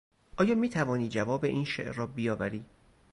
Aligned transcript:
آیا 0.37 0.55
میتوانی 0.55 1.09
جواب 1.09 1.45
این 1.45 1.65
شعر 1.65 1.93
را 1.93 2.07
بیاوری؟ 2.07 2.65